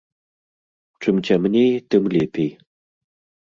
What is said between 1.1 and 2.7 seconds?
цямней, тым лепей.